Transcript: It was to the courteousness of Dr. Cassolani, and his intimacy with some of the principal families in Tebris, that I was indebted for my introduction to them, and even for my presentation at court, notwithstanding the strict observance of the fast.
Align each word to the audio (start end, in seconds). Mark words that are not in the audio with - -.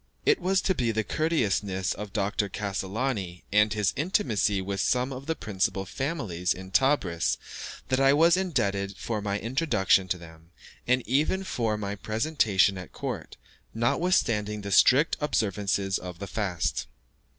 It 0.25 0.39
was 0.39 0.61
to 0.61 0.73
the 0.73 1.03
courteousness 1.03 1.93
of 1.93 2.11
Dr. 2.11 2.49
Cassolani, 2.49 3.43
and 3.53 3.71
his 3.71 3.93
intimacy 3.95 4.59
with 4.59 4.79
some 4.79 5.13
of 5.13 5.27
the 5.27 5.35
principal 5.35 5.85
families 5.85 6.53
in 6.53 6.71
Tebris, 6.71 7.37
that 7.89 7.99
I 7.99 8.11
was 8.11 8.35
indebted 8.35 8.97
for 8.97 9.21
my 9.21 9.37
introduction 9.37 10.07
to 10.07 10.17
them, 10.17 10.49
and 10.87 11.07
even 11.07 11.43
for 11.43 11.77
my 11.77 11.93
presentation 11.93 12.79
at 12.79 12.91
court, 12.93 13.37
notwithstanding 13.75 14.61
the 14.61 14.71
strict 14.71 15.17
observance 15.21 15.77
of 15.99 16.17
the 16.17 16.25
fast. 16.25 16.87